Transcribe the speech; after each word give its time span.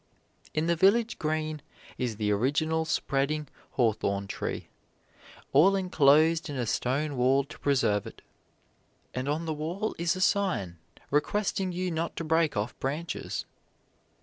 In 0.55 0.65
the 0.65 0.75
village 0.75 1.19
green 1.19 1.61
is 1.95 2.15
the 2.17 2.31
original 2.31 2.85
spreading 2.85 3.47
hawthorn 3.73 4.25
tree, 4.25 4.69
all 5.53 5.75
enclosed 5.75 6.49
in 6.49 6.55
a 6.55 6.65
stone 6.65 7.17
wall 7.17 7.43
to 7.43 7.59
preserve 7.59 8.07
it. 8.07 8.23
And 9.13 9.29
on 9.29 9.45
the 9.45 9.53
wall 9.53 9.93
is 9.99 10.15
a 10.15 10.21
sign 10.21 10.79
requesting 11.11 11.71
you 11.71 11.91
not 11.91 12.15
to 12.15 12.23
break 12.23 12.57
off 12.57 12.75
branches. 12.79 13.45